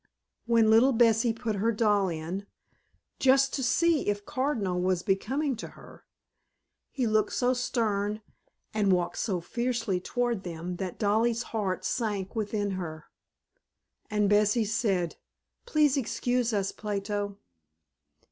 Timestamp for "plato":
16.71-17.37